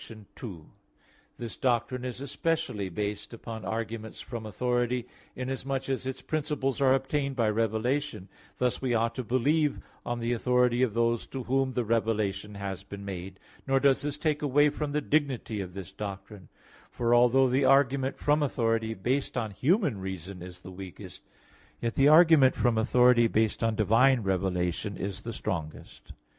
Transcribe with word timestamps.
2: 0.35 0.69
This 1.37 1.55
doctrine 1.55 2.03
is 2.03 2.21
especially 2.21 2.89
based 2.89 3.35
upon 3.35 3.63
arguments 3.63 4.19
from 4.19 4.47
authority, 4.47 5.05
inasmuch 5.35 5.89
as 5.89 6.07
its 6.07 6.23
principles 6.23 6.81
are 6.81 6.95
obtained 6.95 7.35
by 7.35 7.47
revelation: 7.51 8.27
thus 8.57 8.81
we 8.81 8.95
ought 8.95 9.13
to 9.13 9.23
believe 9.23 9.79
on 10.03 10.19
the 10.19 10.33
authority 10.33 10.81
of 10.81 10.95
those 10.95 11.27
to 11.27 11.43
whom 11.43 11.73
the 11.73 11.85
revelation 11.85 12.55
has 12.55 12.81
been 12.81 13.05
made. 13.05 13.39
Nor 13.67 13.79
does 13.79 14.01
this 14.01 14.17
take 14.17 14.41
away 14.41 14.69
from 14.69 14.91
the 14.91 15.01
dignity 15.01 15.61
of 15.61 15.75
this 15.75 15.91
doctrine, 15.91 16.49
for 16.89 17.13
although 17.13 17.47
the 17.47 17.65
argument 17.65 18.17
from 18.17 18.41
authority 18.41 18.95
based 18.95 19.37
on 19.37 19.51
human 19.51 19.99
reason 19.99 20.41
is 20.41 20.61
the 20.61 20.71
weakest, 20.71 21.21
yet 21.79 21.93
the 21.93 22.07
argument 22.07 22.55
from 22.55 22.75
authority 22.75 23.27
based 23.27 23.63
on 23.63 23.75
divine 23.75 24.21
revelation 24.21 24.97
is 24.97 25.21
the 25.21 25.31
strongest. 25.31 26.11